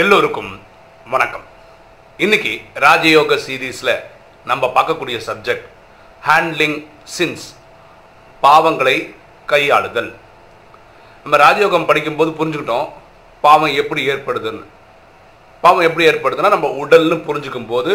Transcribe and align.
எல்லோருக்கும் 0.00 0.50
வணக்கம். 1.12 1.44
இன்னைக்கு 2.24 2.50
ராஜயோக 2.84 3.36
சீரீஸில் 3.44 3.92
நம்ம 4.50 4.70
பார்க்கக்கூடிய 4.74 5.18
சப்ஜெக்ட் 5.28 5.64
ஹேண்ட்லிங் 6.26 6.76
சின்ஸ் 7.14 7.46
பாவங்களை 8.42 8.94
கையாளுதல். 9.52 10.10
நம்ம 11.22 11.40
ராஜயோகம் 11.44 11.88
படிக்கும்போது 11.90 12.30
புரிஞ்சுக்கிட்டோம் 12.40 12.86
பாவம் 13.46 13.74
எப்படி 13.82 14.04
ஏற்படுதுன்னு. 14.12 14.62
பாவம் 15.64 15.86
எப்படி 15.88 16.08
ஏற்படுதுன்னா 16.10 16.54
நம்ம 16.56 16.74
உடல்னு 16.84 17.18
புரிஞ்சுக்கும் 17.28 17.70
போது 17.74 17.94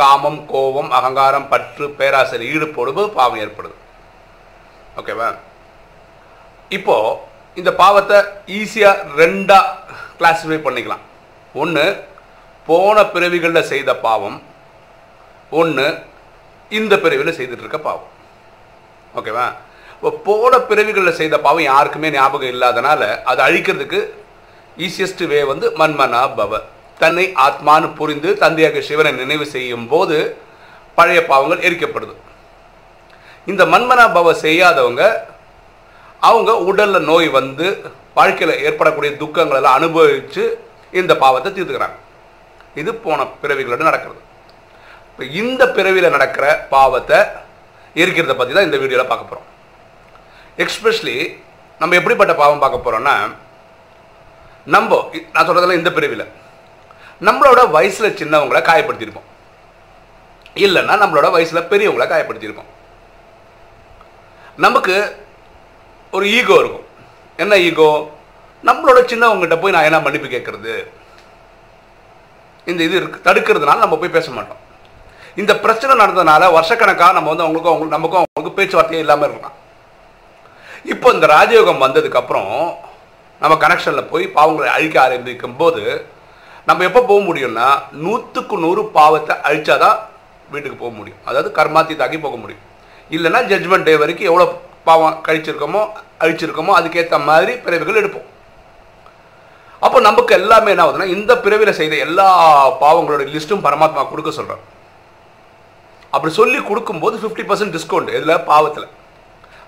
காமம் 0.00 0.42
கோபம் 0.56 0.90
அகங்காரம் 1.00 1.48
பற்று 1.54 1.88
பேராசை 2.00 2.44
ஈடுபடும் 2.52 2.98
போது 3.00 3.10
பாவம் 3.20 3.42
ஏற்படுது. 3.46 3.76
ஓகேவா 5.00 5.30
இப்போது 6.78 7.18
இந்த 7.62 7.72
பாவத்தை 7.84 8.20
ஈஸியாக 8.60 9.10
ரெண்டாக 9.22 9.74
கிளாஸிஃபை 10.20 10.60
பண்ணிக்கலாம். 10.68 11.04
ஒன்று 11.62 11.84
போன 12.68 12.96
பிறவிகளில் 13.14 13.68
செய்த 13.72 13.90
பாவம். 14.06 14.36
ஒன்று 15.60 15.86
இந்த 16.70 16.94
பிறவியில் 17.04 17.36
செய்துட்டு 17.38 17.64
இருக்க 17.64 17.80
பாவம் 17.88 18.10
ஓகேவா 19.18 19.46
இப்போ 19.96 20.10
போன 20.28 20.52
பிறவிகளில் 20.70 21.18
செய்த 21.20 21.34
பாவம் 21.46 21.68
யாருக்குமே 21.70 22.08
ஞாபகம் 22.16 22.52
இல்லாதனால 22.54 23.02
அதை 23.30 23.40
அழிக்கிறதுக்கு 23.48 24.00
ஈஸியஸ்ட் 24.86 25.22
வே 25.32 25.40
வந்து 25.50 25.66
மன்மனா 25.80 26.22
பவ. 26.38 26.52
தன்னை 27.00 27.24
ஆத்மான்னு 27.46 27.88
புரிந்து 27.98 28.30
தந்தையாக 28.42 28.80
சிவனை 28.88 29.12
நினைவு 29.20 29.46
செய்யும் 29.54 29.86
போது 29.92 30.16
பழைய 30.98 31.20
பாவங்கள் 31.30 31.64
எரிக்கப்படுது. 31.68 32.14
இந்த 33.50 33.62
மன்மனா 33.72 34.04
பவ 34.16 34.34
செய்யாதவங்க 34.44 35.04
அவங்க 36.28 36.50
உடலில் 36.68 37.08
நோய் 37.10 37.28
வந்து 37.38 37.66
வாழ்க்கையில் 38.18 38.62
ஏற்படக்கூடிய 38.66 39.12
துக்கங்களெல்லாம் 39.22 39.78
அனுபவித்து 39.80 40.44
இந்த 41.00 41.12
பாவத்தை 41.24 41.48
தீர்த்துக்கிறாங்க. 41.50 41.98
இது 42.80 42.90
போன 43.06 43.26
பிறவிகளோட 43.42 43.82
நடக்கிறது. 43.90 44.20
இப்போ 45.08 45.24
இந்த 45.40 45.62
பிறவியில் 45.76 46.14
நடக்கிற 46.16 46.46
பாவத்தை 46.74 47.18
எரிக்கிறத 48.02 48.34
பற்றி 48.38 48.52
தான் 48.54 48.68
இந்த 48.68 48.78
வீடியோவில் 48.82 49.10
பார்க்க 49.10 49.30
போகிறோம் 49.30 49.50
எக்ஸ்பெஷலி 50.64 51.16
நம்ம 51.80 51.96
எப்படிப்பட்ட 52.00 52.32
பாவம் 52.40 52.62
பார்க்க 52.64 52.84
போகிறோம்னா 52.86 53.14
நம்ம 54.74 54.98
நான் 55.34 55.46
சொல்கிறதெல்லாம் 55.46 55.80
இந்த 55.80 55.90
பிறவியில். 55.96 56.26
நம்மளோட 57.28 57.60
வயசில் 57.76 58.16
சின்னவங்களை 58.20 58.60
காயப்படுத்தியிருப்போம். 58.68 59.28
இல்லைன்னா 60.64 60.94
நம்மளோட 61.02 61.28
வயசில் 61.36 61.68
பெரியவங்களை 61.72 62.06
காயப்படுத்தியிருப்போம். 62.12 62.70
நமக்கு 64.64 64.96
ஒரு 66.16 66.26
ஈகோ 66.38 66.56
இருக்கும். 66.62 66.86
என்ன 67.42 67.54
ஈகோ 67.68 67.88
நம்மளோட 68.68 68.98
சின்னவங்ககிட்ட 69.12 69.56
போய் 69.62 69.74
நான் 69.76 69.88
என்ன 69.88 69.98
மன்னிப்பு 70.04 70.28
கேட்குறது? 70.34 70.74
இந்த 72.70 72.80
இது 72.86 72.94
இருக்கு 73.00 73.26
தடுக்கிறதுனால 73.26 73.82
நம்ம 73.84 73.96
போய் 74.02 74.16
பேச 74.16 74.28
மாட்டோம். 74.36 74.60
இந்த 75.42 75.52
பிரச்சனை 75.64 75.92
நடந்ததுனால 76.00 76.48
வருஷக்கணக்காக 76.56 77.14
நம்ம 77.16 77.30
வந்து 77.32 77.44
அவங்களுக்கும் 77.44 77.72
அவங்களுக்கு 77.72 77.96
நமக்கும் 77.96 78.22
அவங்களுக்கு 78.22 78.58
பேச்சுவார்த்தையே 78.58 79.02
இல்லாமல் 79.04 79.28
இருக்கலாம். 79.28 79.56
இப்போ 80.92 81.08
இந்த 81.16 81.26
ராஜயோகம் 81.36 81.84
வந்ததுக்கப்புறம் 81.84 82.52
நம்ம 83.42 83.54
கனெக்ஷனில் 83.64 84.10
போய் 84.10 84.24
பாவங்களை 84.36 84.68
அழிக்க 84.76 84.96
ஆரம்பிக்கும் 85.04 85.56
போது 85.60 85.82
நம்ம 86.68 86.84
எப்போ 86.88 87.00
போக 87.08 87.20
முடியும்னா 87.28 87.68
நூற்றுக்கு 88.04 88.56
நூறு 88.64 88.82
பாவத்தை 88.98 89.34
அழிச்சாதான் 89.48 89.98
வீட்டுக்கு 90.52 90.76
போக 90.82 90.92
முடியும். 90.98 91.22
அதாவது 91.28 91.50
கர்மாத்தி 91.58 91.94
தாக்கி 92.02 92.18
போக 92.26 92.36
முடியும். 92.42 92.62
இல்லைன்னா 93.16 93.40
ஜட்ஜ்மெண்ட் 93.50 93.88
டே 93.88 93.94
வரைக்கும் 94.02 94.30
எவ்வளோ 94.30 94.46
பாவம் 94.88 95.18
கழிச்சிருக்கோமோ 95.26 95.82
அழிச்சிருக்கோமோ 96.24 96.72
அதுக்கேற்ற 96.78 97.18
மாதிரி 97.30 97.52
பிறவிகள் 97.66 98.00
எடுப்போம். 98.02 98.28
அப்போ 99.84 99.98
நமக்கு 100.08 100.32
எல்லாமே 100.40 100.70
என்ன 100.72 100.84
ஆகுதுன்னா 100.84 101.12
இந்த 101.16 101.32
பிறவியில் 101.44 101.78
செய்த 101.78 101.94
எல்லா 102.06 102.26
பாவங்களோட 102.82 103.24
லிஸ்ட்டும் 103.34 103.64
பரமாத்மா 103.66 104.02
கொடுக்க 104.10 104.30
சொல்கிறார் 104.38 104.62
அப்படி 106.14 106.32
சொல்லி 106.40 106.58
கொடுக்கும்போது 106.68 107.16
ஃபிஃப்டி 107.22 107.44
பர்சன்ட் 107.48 107.74
டிஸ்கவுண்ட் 107.76 108.10
இதில் 108.16 108.44
பாவத்தில். 108.50 108.88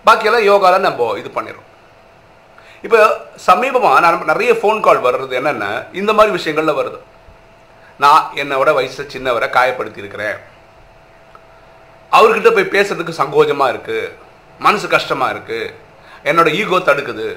பாக்கியெல்லாம் 0.06 0.46
யோகாவில் 0.50 0.86
நம்ம 0.86 1.06
இது 1.20 1.30
பண்ணிடுறோம். 1.36 1.68
இப்போ 2.86 2.98
சமீபமாக 3.46 4.00
நான் 4.04 4.30
நிறைய 4.32 4.50
ஃபோன் 4.60 4.80
கால் 4.86 5.04
வர்றது 5.06 5.34
என்னென்ன 5.38 5.66
இந்த 6.00 6.10
மாதிரி 6.18 6.34
விஷயங்களில் 6.36 6.78
வருது. 6.80 6.98
நான் 8.04 8.22
என்னோட 8.42 8.70
வயசு 8.78 9.04
சின்னவரை 9.14 9.48
காயப்படுத்தியிருக்கிறேன் 9.56 10.38
அவர்கிட்ட 12.16 12.50
போய் 12.56 12.72
பேசுறதுக்கு 12.76 13.20
சங்கோஜமாக 13.20 13.72
இருக்குது 13.74 14.12
மனசு 14.66 14.86
கஷ்டமாக 14.94 15.34
இருக்குது 15.34 15.74
என்னோட 16.30 16.48
ஈகோ 16.60 16.80
தடுக்குது. 16.90 17.28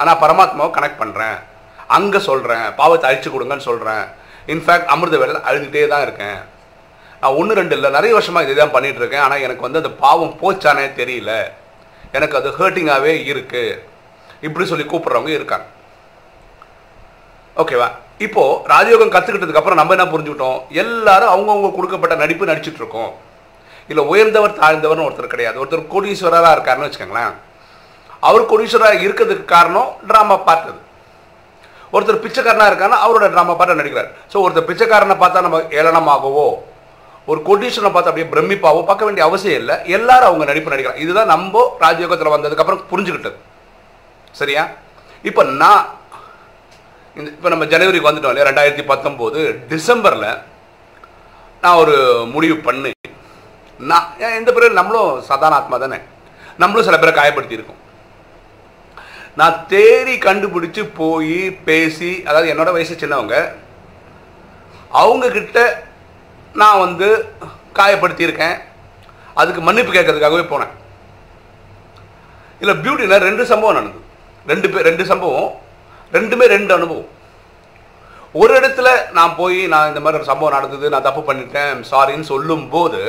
ஆனால் 0.00 0.20
பரமாத்மாவை 0.24 0.70
கனெக்ட் 0.76 1.02
பண்ணுறேன் 1.02 1.38
அங்கே 1.96 2.20
சொல்கிறேன் 2.28 2.66
பாவத்தை 2.80 3.06
அழிச்சு 3.10 3.30
கொடுங்கன்னு 3.34 3.68
சொல்கிறேன் 3.68 4.04
இன்ஃபேக்ட் 4.52 4.90
அமிர்த 4.94 5.16
வேலை 5.22 5.40
அழுதுகிட்டே 5.48 5.86
தான் 5.94 6.04
இருக்கேன். 6.06 6.38
நான் 7.22 7.36
ஒன்று 7.40 7.58
ரெண்டு 7.60 7.74
இல்லை 7.76 7.88
நிறைய 7.96 8.12
வருஷமாக 8.18 8.46
இதே 8.46 8.60
தான் 8.60 8.74
பண்ணிகிட்டு 8.76 9.00
இருக்கேன். 9.02 9.24
ஆனால் 9.24 9.44
எனக்கு 9.46 9.66
வந்து 9.66 9.80
அந்த 9.82 9.92
பாவம் 10.04 10.36
போச்சானே 10.42 10.86
தெரியல. 11.00 11.32
எனக்கு 12.18 12.38
அது 12.38 12.48
ஹேர்ட்டிங்காகவே 12.58 13.12
இருக்குது 13.32 13.80
இப்படி 14.46 14.64
சொல்லி 14.70 14.86
கூப்பிட்றவங்க 14.92 15.32
இருக்காங்க. 15.38 15.66
ஓகேவா 17.62 17.88
இப்போது 18.26 18.58
ராஜயோகம் 18.72 19.12
கற்றுக்கிட்டதுக்கப்புறம் 19.14 19.80
நம்ம 19.80 19.94
என்ன 19.96 20.06
புரிஞ்சுக்கிட்டோம்? 20.12 20.58
எல்லாரும் 20.82 21.32
அவங்கவுங்க 21.34 21.70
கொடுக்கப்பட்ட 21.76 22.14
நடிப்பு 22.22 22.50
நடிச்சிட்டு 22.50 22.80
இருக்கோம். 22.82 23.12
இல்லை 23.90 24.02
உயர்ந்தவர் 24.12 24.58
தாழ்ந்தவர்னு 24.60 25.06
ஒருத்தர் 25.06 25.34
கிடையாது. 25.34 25.60
ஒருத்தர் 25.62 25.90
கோடீஸ்வரராக 25.94 26.54
இருக்காருன்னு 26.56 26.88
வச்சுக்கோங்களேன். 26.88 27.34
அவர் 28.28 28.50
கோடீஸ்வரராக 28.50 29.04
இருக்கிறதுக்கு 29.06 29.46
காரணம் 29.56 29.90
ட்ராமா 30.10 30.36
பார்த்தது. 30.48 30.80
ஒருத்தர் 31.96 32.22
பிச்சைக்காரனாக 32.24 32.70
இருக்கான்னா 32.72 32.98
அவரோட 33.04 33.26
ட்ராமா 33.34 33.54
பாட்டை 33.60 33.74
நடிக்கிறார். 33.80 34.10
ஸோ 34.32 34.36
ஒருத்தர் 34.44 34.68
பிச்சைக்காரனை 34.70 35.16
பார்த்தா 35.22 35.46
நம்ம 35.46 35.58
ஏளனமாகவோ 35.80 36.46
ஒரு 37.30 37.40
கொட்டீஷனை 37.48 37.90
பார்த்து 37.94 38.10
அப்படியே 38.10 38.28
பிரமிப்பாவோ 38.34 38.80
பார்க்க 38.86 39.06
வேண்டிய 39.08 39.24
அவசியம் 39.28 39.58
இல்லை. 39.62 39.74
எல்லாரும் 39.96 40.28
அவங்க 40.30 40.44
நடிப்பு 40.50 40.72
நடிக்கிறாங்க 40.72 41.02
இதுதான் 41.04 41.32
நம்ம 41.34 41.64
ராஜயோகத்தில் 41.84 42.34
வந்ததுக்கப்புறம் 42.34 42.80
புரிஞ்சுக்கிட்டது. 42.92 43.36
சரியா? 44.40 44.62
இப்போ 45.28 45.42
நான் 45.62 45.82
இந்த 47.18 47.28
இப்போ 47.36 47.48
நம்ம 47.52 47.64
ஜனவரிக்கு 47.72 48.08
வந்துட்டோம் 48.08 48.32
இல்லையா? 48.32 48.48
ரெண்டாயிரத்தி 48.50 48.84
பத்தொம்போது 48.90 49.40
டிசம்பரில் 49.72 50.28
நான் 51.64 51.80
ஒரு 51.82 51.96
முடிவு 52.34 52.56
பண்ணி 52.68 52.92
நான் 53.90 54.06
ஏன் 54.24 54.36
எந்த 54.38 54.50
பிறகு 54.56 54.78
நம்மளும் 54.80 55.10
சாதாரண 55.28 55.58
ஆத்மா 55.60 55.76
தானே? 55.84 55.98
நம்மளும் 56.62 56.86
சில 56.88 56.96
பேரை 57.02 57.12
காயப்படுத்தியிருக்கோம். 57.18 57.81
நான் 59.40 59.56
தேடி 59.72 60.14
கண்டுபிடிச்சு 60.24 60.82
போய் 61.00 61.38
பேசி 61.68 62.10
அதாவது 62.28 62.50
என்னோட 62.52 62.70
வயசு 62.76 62.94
சின்னவங்க 62.94 63.36
அவங்கக்கிட்ட 65.02 65.60
நான் 66.60 66.82
வந்து 66.84 67.08
காயப்படுத்தியிருக்கேன். 67.78 68.56
அதுக்கு 69.40 69.60
மன்னிப்பு 69.66 69.92
கேட்கறதுக்காகவே 69.92 70.44
போனேன். 70.50 70.72
இல்லை 72.62 72.74
பியூட்டியில் 72.82 73.24
ரெண்டு 73.28 73.44
சம்பவம் 73.52 73.78
நடந்தது. 73.78 74.04
ரெண்டு 74.52 74.68
பேர் 74.70 74.86
ரெண்டு 74.90 75.04
சம்பவம். 75.12 75.50
ரெண்டுமே 76.16 76.46
ரெண்டு 76.56 76.72
அனுபவம். 76.74 77.08
ஒரு 78.40 78.52
இடத்துல 78.58 78.88
நான் 79.18 79.34
போய் 79.40 79.58
நான் 79.72 79.88
இந்த 79.92 80.00
மாதிரி 80.00 80.20
ஒரு 80.20 80.30
சம்பவம் 80.30 80.56
நடந்தது 80.58 80.92
நான் 80.94 81.08
தப்பு 81.08 81.22
பண்ணிட்டேன் 81.32 81.80
சாரின்னு 81.90 82.30
சொல்லும்போது 82.32 83.00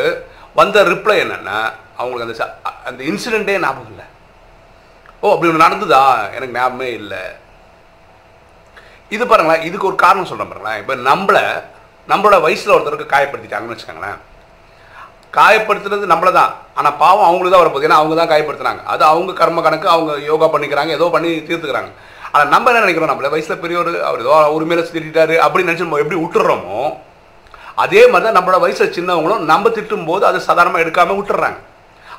வந்த 0.59 0.83
ரிப்ளை 0.83 1.17
என்னென்னா 1.25 1.59
அவங்களுக்கு 2.01 2.27
அந்த 2.27 2.61
அந்த 2.89 3.01
இன்சிடெண்ட்டே 3.11 3.59
ஞாபகம் 3.65 3.91
இல்லை. 3.93 4.05
ஓ 5.23 5.29
அப்படி 5.33 5.49
ஒன்று 5.49 5.65
நடந்ததா? 5.65 6.03
எனக்கு 6.37 6.55
ஞாபகமே 6.57 6.87
இல்லை. 6.99 7.23
இது 9.15 9.23
பாருங்களேன் 9.31 9.65
இதுக்கு 9.67 9.89
ஒரு 9.89 9.97
காரணம் 10.03 10.29
சொல்கிறேன் 10.29 10.51
பாருங்களேன். 10.51 10.79
இப்போ 10.81 10.93
நம்மளை 11.09 11.43
நம்மளோட 12.11 12.37
வயசில் 12.45 12.73
ஒருத்தருக்கு 12.75 13.13
காயப்படுத்திட்டாங்கன்னு 13.13 13.75
வச்சுக்கோங்களேன். 13.75 14.17
காயப்படுத்துறது 15.37 16.09
நம்மள 16.13 16.31
தான் 16.39 16.51
ஆனால் 16.79 16.97
பாவம் 17.03 17.27
அவங்களுக்கு 17.27 17.53
தான் 17.53 17.63
வரப்போகுது. 17.63 17.87
ஏன்னா 17.89 17.99
அவங்க 18.01 18.15
தான் 18.21 18.31
காயப்படுத்துனாங்க. 18.31 18.83
அது 18.93 19.03
அவங்க 19.11 19.31
கர்ம 19.39 19.61
கணக்கு 19.67 19.87
அவங்க 19.95 20.13
யோகா 20.31 20.47
பண்ணிக்கிறாங்க 20.55 20.91
ஏதோ 20.97 21.07
பண்ணி 21.15 21.29
தீர்த்துக்கிறாங்க. 21.47 21.91
ஆனால் 22.33 22.51
நம்ம 22.53 22.69
என்ன 22.71 22.83
நினைக்கிறோம்? 22.85 23.11
நம்மள 23.11 23.29
வயசில் 23.35 23.61
பெரியவர் 23.63 23.91
அவர் 24.09 24.23
ஏதோ 24.25 24.35
உரிமையில 24.57 24.83
மேலே 24.83 25.03
திட்டாரு 25.07 25.35
அப்படின்னு 25.45 25.69
நினச்சி 25.69 25.87
நம்ம 25.87 26.01
எப்படி 26.03 26.19
விட்டுறோமோ 26.23 26.79
அதே 27.83 28.01
மாதிரி 28.11 28.25
தான் 28.27 28.37
நம்மளோட 28.37 28.59
வயசில் 28.63 28.95
சின்னவங்களும் 28.97 29.45
நம்ம 29.51 29.69
திட்டும் 29.77 30.07
போது 30.09 30.23
அதை 30.29 30.39
சாதாரணமாக 30.47 30.83
எடுக்காமல் 30.85 31.17
விட்டுறாங்க 31.19 31.59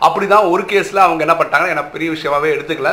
அப்படி 0.06 0.26
தான் 0.26 0.48
ஒரு 0.52 0.62
கேஸில் 0.72 1.06
அவங்க 1.06 1.22
என்ன 1.26 1.36
பண்ணிட்டாங்கன்னா 1.38 1.74
எனக்கு 1.74 1.94
பெரிய 1.96 2.10
விஷயமாவே 2.16 2.54
எடுத்துக்கல. 2.56 2.92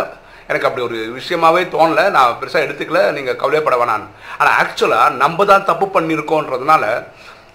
எனக்கு 0.50 0.68
அப்படி 0.68 0.86
ஒரு 0.88 0.98
விஷயமாவே 1.20 1.62
தோணலை. 1.76 2.06
நான் 2.16 2.38
பெருசாக 2.40 2.66
எடுத்துக்கல. 2.68 3.02
நீங்கள் 3.18 3.40
கவலைப்பட 3.42 3.76
வேணான்னு 3.82 4.08
ஆனால் 4.40 4.56
ஆக்சுவலாக 4.62 5.18
நம்ம 5.24 5.46
தான் 5.52 5.68
தப்பு 5.70 5.88
பண்ணியிருக்கோன்றதுனால 5.96 6.84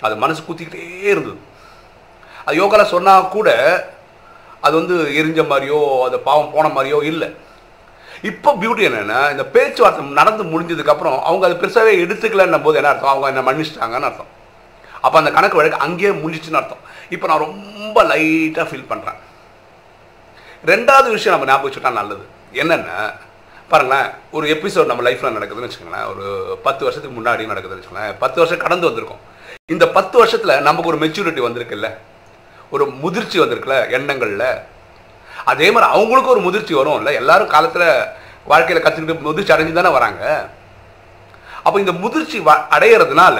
அது 0.06 0.14
மனசு 0.22 0.40
குத்திக்கிட்டே 0.46 0.86
இருந்தது. 1.12 1.38
அது 2.46 2.56
யோகாவில் 2.62 2.92
சொன்னால் 2.94 3.28
கூட 3.36 3.50
அது 4.66 4.74
வந்து 4.80 4.96
எரிஞ்ச 5.20 5.40
மாதிரியோ 5.50 5.80
அது 6.06 6.16
பாவம் 6.28 6.54
போன 6.54 6.66
மாதிரியோ 6.76 7.00
இல்லை. 7.10 7.28
இப்போ 8.30 8.50
பியூட்டி 8.60 8.82
என்னென்னா 8.88 9.18
இந்த 9.32 9.44
பேச்சுவார்த்தை 9.54 10.04
நடந்து 10.20 10.44
முடிஞ்சதுக்கப்புறம் 10.52 11.18
அவங்க 11.28 11.44
அது 11.48 11.60
பெருசாகவே 11.62 11.92
எடுத்துக்கலன்னும் 12.04 12.64
போது 12.66 12.78
என்ன 12.80 12.90
அர்த்தம்? 12.92 13.12
அவங்க 13.12 13.32
என்ன 13.32 13.44
மன்னிச்சிட்டாங்கன்னு 13.48 14.08
அர்த்தம். 14.08 14.30
அப்போ 15.04 15.16
அந்த 15.20 15.30
கணக்கு 15.36 15.58
வழக்கு 15.58 15.84
அங்கேயே 15.86 16.12
முடிஞ்சிச்சுன்னு 16.22 16.60
அர்த்தம். 16.60 16.82
இப்போ 17.14 17.26
நான் 17.30 17.44
ரொம்ப 17.46 18.04
லைட்டாக 18.12 18.66
ஃபீல் 18.70 18.90
பண்ணுறேன் 18.92 19.18
ரெண்டாவது 20.64 21.08
விஷயம் 21.10 21.34
நம்ம 21.34 21.48
ஞாபகம் 21.50 21.68
வச்சுட்டா 21.68 21.92
நல்லது. 22.00 22.24
என்னென்னா 22.62 22.98
பாருங்களேன் 23.70 24.08
ஒரு 24.36 24.46
எபிசோட் 24.54 24.90
நம்ம 24.90 25.04
லைஃப்பில் 25.06 25.36
நடக்குதுன்னு 25.36 25.68
வச்சுக்கோங்களேன் 25.68 26.08
ஒரு 26.12 26.24
பத்து 26.66 26.84
வருஷத்துக்கு 26.84 27.16
முன்னாடி 27.18 27.48
நடக்குதுன்னு 27.52 27.78
வச்சுக்கோங்களேன் 27.80 28.18
பத்து 28.22 28.38
வருஷம் 28.40 28.62
கடந்து 28.64 28.88
வந்திருக்கும். 28.88 29.22
இந்த 29.74 29.84
பத்து 29.96 30.16
வருஷத்தில் 30.18 30.62
நமக்கு 30.68 30.90
ஒரு 30.92 30.98
மெச்சூரிட்டி 31.04 31.42
வந்திருக்குல்ல? 31.46 31.88
ஒரு 32.74 32.84
முதிர்ச்சி 33.02 33.38
வந்திருக்குல்ல 33.40 33.78
எண்ணங்களில்? 33.96 34.48
அதே 35.52 35.66
மாதிரி 35.70 35.86
அவங்களுக்கும் 35.94 36.34
ஒரு 36.36 36.44
முதிர்ச்சி 36.46 36.74
வரும் 36.74 36.98
இல்லை 37.00 37.14
எல்லாரும் 37.14 37.52
காலத்தில் 37.54 37.88
வாழ்க்கையில் 38.52 38.84
கற்றுக்கிட்டு 38.84 39.26
முதிர்ச்சி 39.28 39.54
அடைஞ்சு 39.54 39.72
தானே 39.72 39.90
வராங்க? 39.98 40.22
அப்போ 41.64 41.76
இந்த 41.80 41.92
முதிர்ச்சி 41.92 42.38
வ 42.38 42.52
அடையிறதுனால 42.76 43.36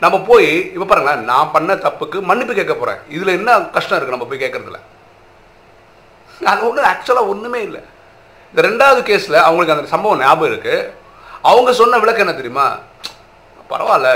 நம்ம 0.00 0.16
போய் 0.30 0.48
இப்போ 0.74 0.84
பாருங்களேன் 0.84 1.24
நான் 1.24 1.52
பண்ண 1.54 1.74
தப்புக்கு 1.86 2.20
மன்னிப்பு 2.20 2.54
கேட்க 2.54 2.74
போகிறேன் 2.74 3.00
இதில் 3.08 3.36
என்ன 3.38 3.58
கஷ்டம் 3.76 3.96
இருக்குது 3.98 4.16
நம்ம 4.16 4.28
போய் 4.30 4.44
கேட்குறதுல? 4.44 4.78
அது 6.52 6.60
ஒன்றும் 6.68 6.88
ஆக்சுவலாக 6.90 7.30
ஒன்றுமே 7.32 7.60
இல்லை. 7.68 7.82
இந்த 8.50 8.60
ரெண்டாவது 8.68 9.00
கேஸில் 9.08 9.44
அவங்களுக்கு 9.46 9.74
அந்த 9.76 9.86
சம்பவம் 9.94 10.22
ஞாபகம் 10.24 10.50
இருக்குது 10.52 10.76
அவங்க 11.50 11.70
சொன்ன 11.80 11.98
விளக்கம் 12.02 12.24
என்ன 12.26 12.36
தெரியுமா? 12.40 12.66
பரவாயில்ல 13.70 14.10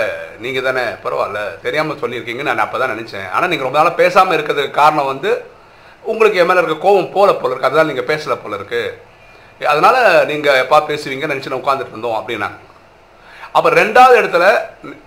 நீங்கள் 0.45 0.67
தானே 0.67 0.85
பரவாயில்ல 1.05 1.41
தெரியாமல் 1.65 2.01
சொல்லியிருக்கீங்க 2.03 2.45
நான் 2.49 2.63
அப்போ 2.65 2.79
தான் 2.83 2.93
நினச்சேன். 2.95 3.27
ஆனால் 3.35 3.51
நீங்கள் 3.53 3.69
ரொம்ப 3.69 3.79
நாளாக 3.81 3.99
பேசாமல் 4.03 4.37
இருக்கிறதுக்கு 4.37 4.79
காரணம் 4.83 5.11
வந்து 5.13 5.31
உங்களுக்கு 6.11 6.41
என் 6.43 6.49
மேலே 6.51 6.61
இருக்க 6.63 6.77
கோவம் 6.87 7.11
போல 7.17 7.33
போல 7.41 7.51
இருக்குது 7.53 7.71
அதனால் 7.71 7.91
நீங்கள் 7.91 8.09
பேசலை 8.13 8.37
போல 8.45 8.57
இருக்குது 8.61 9.11
அதனால் 9.73 9.99
நீங்கள் 10.31 10.61
எப்பா 10.63 10.79
பேசுவீங்க 10.91 11.27
நினச்சி 11.33 11.51
நான் 11.53 11.63
உட்காந்துட்டு 11.63 11.95
இருந்தோம் 11.95 12.19
அப்படின்னாங்க. 12.19 12.59
அப்போ 13.57 13.69
ரெண்டாவது 13.81 14.15
இடத்துல 14.21 14.45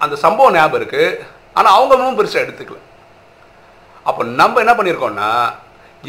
அந்த 0.04 0.16
சம்பவம் 0.26 0.56
ஞாபகம் 0.58 0.80
இருக்குது 0.82 1.18
ஆனால் 1.58 1.76
அவங்க 1.78 1.94
ஒன்றும் 1.98 2.20
பெருசாக 2.20 2.46
எடுத்துக்கல. 2.46 2.80
அப்போ 4.10 4.22
நம்ம 4.42 4.60
என்ன 4.64 4.74
பண்ணியிருக்கோம்னா 4.78 5.30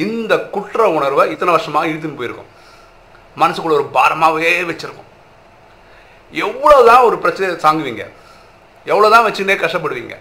இந்த 0.05 0.33
குற்ற 0.55 0.89
உணர்வை 0.99 1.25
இத்தனை 1.33 1.53
வருஷமாக 1.57 1.91
இழுத்துன்னு 1.91 2.21
போயிருக்கோம். 2.21 2.53
மனசுக்குள்ள 3.43 3.79
ஒரு 3.81 3.89
பாரமாகவே 3.97 4.53
வச்சுருக்கோம். 4.71 5.11
எவ்வளோதான் 6.45 7.05
ஒரு 7.09 7.17
பிரச்சனையை 7.25 7.57
தாங்குவீங்க. 7.67 8.05
எவ்வளோதான் 8.91 9.27
வச்சுன்னே 9.27 9.57
கஷ்டப்படுவீங்க. 9.65 10.17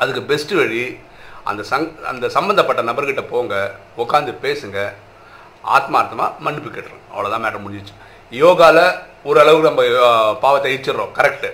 அதுக்கு 0.00 0.22
பெஸ்ட்டு 0.30 0.58
வழி 0.60 0.82
அந்த 1.50 1.62
சங் 1.70 1.88
அந்த 2.10 2.26
சம்மந்தப்பட்ட 2.36 2.80
நபர்கிட்ட 2.88 3.22
போங்க 3.32 3.54
உட்காந்து 4.02 4.32
பேசுங்க 4.44 4.78
ஆத்மார்த்தமாக 5.76 6.30
மன்னிப்பு 6.44 6.70
கேட்டுருங்க 6.70 7.06
அவ்வளோதான் 7.14 7.42
மேட்டர் 7.44 7.64
முடிஞ்சிச்சு. 7.64 7.94
யோகாவில் 8.42 8.84
ஓரளவுக்கு 9.30 9.70
நம்ம 9.70 9.82
பாவத்தை 10.44 10.68
அழிச்சிடுறோம் 10.70 11.12
கரெக்டு 11.18 11.50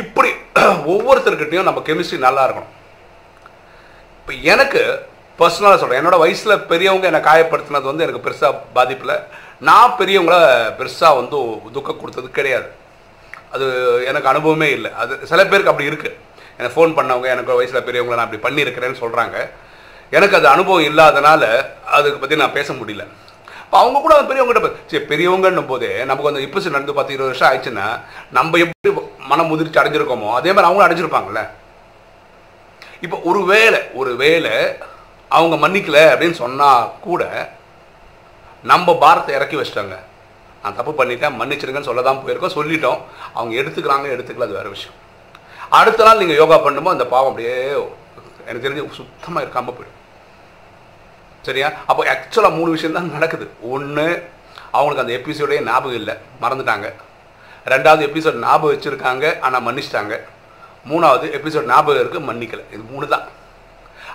இப்படி 0.00 0.30
ஒவ்வொருத்தர்கிட்டையும் 0.92 1.68
நம்ம 1.68 1.82
கெமிஸ்ட்ரி 1.88 2.18
நல்லா 2.26 2.44
இருக்கணும். 2.46 2.72
இப்போ 4.20 4.32
எனக்கு 4.52 4.82
பர்சனலாக 5.38 5.78
சொல்கிறேன் 5.80 6.00
என்னோட 6.00 6.18
வயசில் 6.24 6.62
பெரியவங்க 6.70 7.06
என்னை 7.10 7.22
காயப்படுத்தினது 7.30 7.90
வந்து 7.90 8.04
எனக்கு 8.06 8.24
பெருசாக 8.26 8.60
பாதிப்பில். 8.76 9.16
நான் 9.68 9.96
பெரியவங்கள 9.98 10.36
பெருசாக 10.78 11.18
வந்து 11.20 11.38
துக்கம் 11.76 12.00
கொடுத்தது 12.02 12.28
கிடையாது. 12.38 12.68
அது 13.54 13.66
எனக்கு 14.10 14.30
அனுபவமே 14.32 14.68
இல்லை. 14.76 14.90
அது 15.02 15.12
சில 15.30 15.40
பேருக்கு 15.50 15.72
அப்படி 15.72 15.90
இருக்குது 15.90 16.16
எனக்கு 16.58 16.76
ஃபோன் 16.76 16.96
பண்ணவங்க 16.98 17.28
எனக்கு 17.34 17.58
வயசில் 17.60 17.86
பெரியவங்கள 17.88 18.16
நான் 18.18 18.26
அப்படி 18.28 18.42
பண்ணியிருக்கிறேன்னு 18.46 19.02
சொல்கிறாங்க 19.02 19.36
எனக்கு 20.16 20.36
அது 20.38 20.46
அனுபவம் 20.54 20.88
இல்லாதனால 20.90 21.42
அதுக்கு 21.96 22.18
பற்றி 22.22 22.36
நான் 22.42 22.56
பேச 22.58 22.72
முடியல. 22.80 23.04
இப்போ 23.64 23.76
அவங்க 23.82 24.00
கூட 24.04 24.14
பெரியவங்ககிட்ட 24.30 24.70
சரி 24.90 25.04
பெரியவங்கன்னும் 25.12 25.70
போதே 25.70 25.90
நமக்கு 26.08 26.28
வந்து 26.28 26.44
இப்போ 26.46 26.60
நடந்து 26.76 26.98
பத்து 26.98 27.14
இருபது 27.14 27.30
வருஷம் 27.30 27.48
ஆயிடுச்சுன்னா 27.50 27.86
நம்ம 28.38 28.58
எப்படி 28.64 28.92
மனம் 29.30 29.50
முதிர்ச்சி 29.50 29.80
அடைஞ்சிருக்கோமோ 29.82 30.28
அதே 30.38 30.50
மாதிரி 30.52 30.68
அவங்களும் 30.68 30.86
அடைஞ்சிருப்பாங்கல்ல. 30.88 31.42
இப்போ 33.06 33.16
ஒரு 33.30 33.40
வேளை 33.52 33.80
ஒரு 34.00 34.12
வேளை 34.24 34.52
அவங்க 35.36 35.56
மன்னிக்கல 35.64 35.98
அப்படின்னு 36.12 36.36
சொன்னா 36.44 36.68
கூட 37.06 37.22
நம்ம 38.72 38.88
பாரத்தை 39.04 39.32
இறக்கி 39.38 39.56
வச்சிட்டாங்க. 39.60 39.96
நான் 40.62 40.76
தப்பு 40.76 40.92
பண்ணிட்டேன் 40.98 41.34
மன்னிச்சிருங்கன்னு 41.40 41.88
சொல்ல 41.88 42.02
தான் 42.06 42.20
போயிருக்கோம் 42.20 42.56
சொல்லிட்டோம். 42.58 43.00
அவங்க 43.38 43.52
எடுத்துக்கிறாங்க 43.62 44.06
எடுத்துக்கல 44.14 44.46
அது 44.46 44.58
வேற 44.58 44.68
விஷயம். 44.76 44.96
அடுத்த 45.78 46.04
நாள் 46.06 46.20
நீங்கள் 46.22 46.40
யோகா 46.40 46.56
பண்ணும்போது 46.66 46.96
அந்த 46.96 47.06
பாவம் 47.12 47.30
அப்படியே 47.32 47.56
எனக்கு 48.46 48.64
தெரிஞ்சு 48.64 48.84
சுத்தமாக 49.00 49.44
இருக்காமல் 49.44 49.76
போயிடும். 49.76 50.00
சரியா? 51.48 51.68
அப்போ 51.90 52.02
ஆக்சுவலாக 52.14 52.56
மூணு 52.58 52.70
விஷயம் 52.76 52.96
தான் 52.98 53.14
நடக்குது. 53.16 53.46
ஒன்று 53.74 54.06
அவங்களுக்கு 54.76 55.04
அந்த 55.04 55.14
எபிசோடே 55.18 55.58
ஞாபகம் 55.70 55.98
இல்லை. 56.00 56.14
மறந்துட்டாங்க. 56.42 56.86
ரெண்டாவது 57.72 58.02
எபிசோட் 58.08 58.38
ஞாபகம் 58.46 58.72
வச்சுருக்காங்க 58.74 59.24
ஆனால் 59.46 59.64
மன்னிச்சிட்டாங்க. 59.66 60.14
மூணாவது 60.90 61.26
எபிசோட் 61.38 61.70
ஞாபகம் 61.72 62.02
இருக்குது 62.02 62.28
மன்னிக்கலை. 62.30 62.64
இது 62.74 62.82
மூணு 62.92 63.06
தான். 63.14 63.26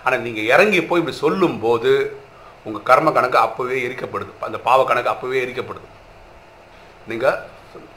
ஆனால் 0.05 0.23
நீங்கள் 0.25 0.49
இறங்கி 0.53 0.79
போய் 0.89 1.01
இப்படி 1.01 1.17
சொல்லும்போது 1.25 1.91
உங்கள் 2.67 2.85
கர்ம 2.89 3.11
கணக்கு 3.17 3.37
அப்போவே 3.45 3.77
எரிக்கப்படுது. 3.87 4.31
அந்த 4.47 4.57
பாவ 4.67 4.79
கணக்கு 4.89 5.13
அப்போவே 5.13 5.37
எரிக்கப்படுது. 5.45 5.87
நீங்கள் 7.09 7.37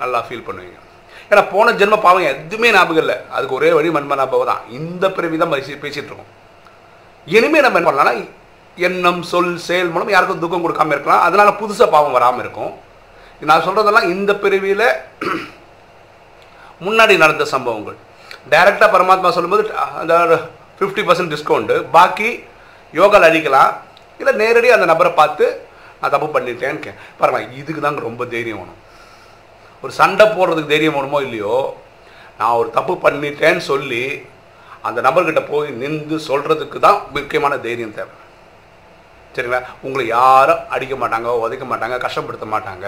நல்லா 0.03 0.19
ஃபீல் 0.27 0.47
பண்ணுவீங்க. 0.49 0.79
ஏன்னா 1.31 1.43
போன 1.55 1.73
ஜென்ம 1.81 1.97
பாவம் 2.05 2.29
எதுவுமே 2.33 2.71
ஞாபகம் 2.77 3.03
இல்லை. 3.05 3.17
அதுக்கு 3.37 3.57
ஒரே 3.59 3.71
வழி 3.79 3.91
மண்ம 3.97 4.17
ஞாபகம் 4.21 4.51
தான். 4.53 4.63
இந்த 4.79 5.05
பிறவி 5.17 5.37
தான் 5.43 5.53
பேசிகிட்டு 5.55 6.11
இருக்கோம். 6.11 6.31
இனிமேல் 7.27 7.65
நம்ம 7.67 7.79
என்ன 7.81 7.89
பண்ணலாம்னா 7.89 8.15
எண்ணம் 8.87 9.23
சொல் 9.31 9.51
செயல் 9.67 9.93
மூலம் 9.95 10.13
யாருக்கும் 10.15 10.43
துக்கம் 10.43 10.65
கொடுக்காம 10.65 10.95
இருக்கலாம். 10.95 11.25
அதனால் 11.27 11.59
புதுசாக 11.61 11.89
பாவம் 11.95 12.17
வராமல் 12.19 12.43
இருக்கும். 12.45 12.73
நான் 13.51 13.65
சொல்கிறதெல்லாம் 13.67 14.11
இந்த 14.15 14.33
பிறவியில் 14.43 14.87
முன்னாடி 16.87 17.15
நடந்த 17.23 17.45
சம்பவங்கள். 17.55 17.99
டைரெக்டாக 18.53 18.89
பரமாத்மா 18.95 19.31
சொல்லும்போது 19.37 19.65
அந்த 20.01 20.15
ஃபிஃப்டி 20.83 21.03
பர்சன்ட் 21.09 21.33
டிஸ்கவுண்ட்டு 21.33 21.75
பாக்கி 21.97 22.31
யோகாவில் 22.99 23.27
அழிக்கலாம் 23.29 23.73
இல்லை 24.21 24.33
நேரடியாக 24.41 24.77
அந்த 24.79 24.87
நபரை 24.93 25.11
பார்த்து 25.21 25.45
நான் 26.01 26.13
தப்பு 26.15 26.29
பண்ணிட்டேன்னு 26.35 26.81
கே 26.85 26.93
பாருங்க 27.19 27.41
இதுக்கு 27.61 27.81
தாங்க 27.85 28.01
ரொம்ப 28.07 28.23
தைரியம் 28.33 28.61
வேணும். 28.61 28.81
ஒரு 29.83 29.93
சண்டை 29.99 30.25
போடுறதுக்கு 30.37 30.73
தைரியம் 30.73 30.97
வேணுமோ 30.97 31.21
இல்லையோ 31.27 31.57
நான் 32.39 32.57
ஒரு 32.61 32.69
தப்பு 32.79 32.95
பண்ணிட்டேன்னு 33.05 33.63
சொல்லி 33.71 34.03
அந்த 34.89 34.99
நபர்கிட்ட 35.07 35.43
போய் 35.53 35.71
நின்று 35.83 36.17
சொல்கிறதுக்கு 36.29 36.79
தான் 36.87 36.99
முக்கியமான 37.17 37.57
தைரியம் 37.67 37.97
தேவை. 37.99 38.15
சரிங்களா? 39.35 39.63
உங்களை 39.87 40.05
யாரும் 40.19 40.63
அடிக்க 40.75 40.95
மாட்டாங்க 41.03 41.39
உதைக்க 41.45 41.67
மாட்டாங்க 41.73 41.99
கஷ்டப்படுத்த 42.07 42.49
மாட்டாங்க. 42.55 42.87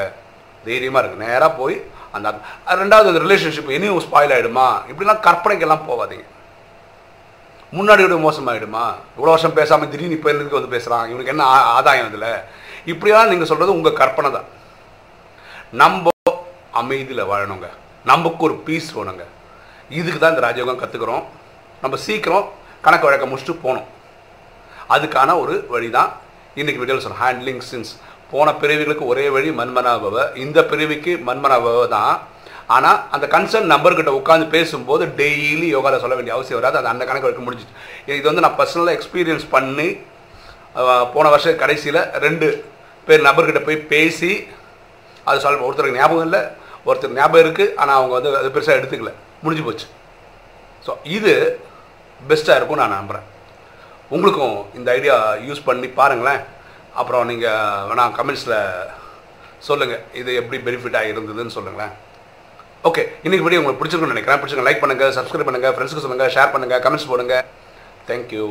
தைரியமாக 0.69 1.03
இருக்குது 1.03 1.25
நேராக 1.27 1.53
போய் 1.61 1.77
அந்த 2.17 2.29
ரெண்டாவது 2.83 3.25
ரிலேஷன்ஷிப் 3.27 3.75
இனியும் 3.79 4.05
ஸ்பாயில் 4.07 4.35
ஆகிடுமா 4.37 4.69
இப்படிலாம் 4.91 5.25
கற்பனைக்கெல்லாம் 5.29 5.87
போகாதீங்க. 5.91 6.27
முன்னாடி 7.77 8.03
விட 8.05 8.17
மோசமாகிடுமா 8.25 8.85
இவ்வளோ 9.17 9.33
வருஷம் 9.35 9.57
பேசாமல் 9.59 9.91
திடீர்னு 9.93 10.17
இப்போ 10.19 10.31
எனக்கு 10.33 10.59
வந்து 10.59 10.75
பேசுகிறான் 10.75 11.07
இவனுக்கு 11.11 11.33
என்ன 11.35 11.45
ஆதாயம் 11.77 12.09
இதில்? 12.11 12.29
இப்படியெல்லாம் 12.93 13.31
நீங்கள் 13.33 13.51
சொல்கிறது 13.51 13.77
உங்கள் 13.79 13.99
கற்பனை 14.01 14.31
தான். 14.37 14.49
நம்ம 15.81 16.13
அமைதியில் 16.81 17.29
வாழணுங்க. 17.31 17.69
நமக்கு 18.11 18.43
ஒரு 18.49 18.55
பீஸ் 18.67 18.91
வேணுங்க. 18.99 19.25
இதுக்கு 19.99 20.19
தான் 20.21 20.35
இந்த 20.35 20.45
ராஜயோகம் 20.47 20.83
கற்றுக்குறோம் 20.83 21.25
நம்ம 21.83 21.97
சீக்கிரம் 22.07 22.47
கணக்கு 22.85 23.09
வழக்க 23.09 23.27
முடிச்சுட்டு 23.31 23.57
போகணும். 23.65 23.89
அதுக்கான 24.95 25.37
ஒரு 25.43 25.55
வழி 25.75 25.89
தான் 25.99 26.11
இன்றைக்கி 26.61 26.81
வீடியோவில் 26.81 27.05
சொல்கிறோம் 27.05 27.25
ஹேண்ட்லிங் 27.25 27.63
சின்ஸ் 27.71 27.93
போன 28.33 28.49
பிறவிகளுக்கு 28.63 29.05
ஒரே 29.13 29.25
வழி 29.35 29.51
மண்மனாபவ 29.61 30.17
இந்த 30.45 30.59
பிறவிக்கு 30.71 31.13
மண்மனாபவ 31.29 31.83
தான் 31.97 32.15
ஆனால் 32.77 32.99
அந்த 33.15 33.27
கன்சர்ன் 33.35 33.73
நம்பர்கிட்ட 33.75 34.11
உட்காந்து 34.21 34.47
பேசும்போது 34.57 35.05
டெய்லி 35.21 35.67
யோகாவில் 35.77 36.03
சொல்ல 36.05 36.17
வேண்டிய 36.19 36.35
அவசியம் 36.37 36.61
வராது. 36.61 36.79
அது 36.81 36.93
அந்த 36.93 37.05
கணக்கு 37.09 37.27
வரைக்கும் 37.27 37.49
முடிஞ்சிச்சு. 37.49 37.75
இது 38.19 38.29
வந்து 38.31 38.45
நான் 38.45 38.59
பர்சனலாக 38.61 38.97
எக்ஸ்பீரியன்ஸ் 38.99 39.47
பண்ணி 39.57 39.89
போன 41.15 41.27
வருஷம் 41.35 41.61
கடைசியில் 41.65 42.01
ரெண்டு 42.27 42.47
பேர் 43.09 43.27
நபர்கிட்ட 43.29 43.61
போய் 43.67 43.85
பேசி 43.93 44.33
அது 45.29 45.43
சொல்ல 45.45 45.67
ஒருத்தருக்கு 45.67 46.01
ஞாபகம் 46.01 46.27
இல்லை 46.29 46.41
ஒருத்தர் 46.89 47.19
ஞாபகம் 47.19 47.45
இருக்குது 47.45 47.75
ஆனால் 47.83 47.99
அவங்க 47.99 48.15
வந்து 48.17 48.31
அது 48.41 48.55
பெருசாக 48.57 48.79
எடுத்துக்கல. 48.81 49.13
முடிஞ்சு 49.45 49.67
போச்சு. 49.67 49.87
ஸோ 50.87 50.93
இது 51.17 51.33
பெஸ்ட்டாக 52.21 52.59
இருக்கும் 52.59 52.81
நான் 52.83 52.99
நம்புகிறேன் 52.99 53.29
உங்களுக்கும் 54.15 54.57
இந்த 54.79 54.89
ஐடியா 54.99 55.15
யூஸ் 55.49 55.67
பண்ணி 55.69 55.89
பாருங்களேன். 56.01 56.43
அப்புறம் 57.01 57.29
நீங்கள் 57.31 57.87
வேணால் 57.91 58.17
கமெண்ட்ஸில் 58.19 58.59
சொல்லுங்கள் 59.69 60.03
இது 60.21 60.31
எப்படி 60.41 60.59
பெனிஃபிட்டாக 60.67 61.11
இருந்ததுன்னு 61.13 61.57
சொல்லுங்களேன். 61.59 61.95
ஓகே 62.89 63.03
இன்னைக்கு 63.27 63.45
வீடியோ 63.45 63.59
உங்களுக்கு 63.61 63.81
பிடிச்சிருக்குன்னு 63.81 64.15
நினைக்கிறேன். 64.15 64.41
பிடிச்சிருங்க 64.41 64.65
லைக் 64.67 64.81
பண்ணுங்கள் 64.81 65.13
சப்ஸ்கிரைப் 65.19 65.47
பண்ணுங்கள் 65.49 65.73
ஃப்ரெண்ட்ஸுக்கு 65.75 66.03
சொல்லுங்கள் 66.05 66.33
ஷேர் 66.35 66.51
பண்ணுங்கள் 66.55 66.81
கமெண்ட்ஸ் 66.87 67.07
போடுங்க. 67.11 67.35
தேங்க்யூ 68.09 68.47